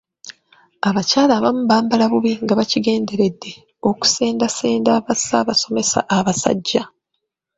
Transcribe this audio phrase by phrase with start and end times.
[0.89, 3.51] Abakyala abamu bambala bubi nga bakigenderedde
[3.89, 6.83] okusendasenda ba ssaabasomesa abasajja.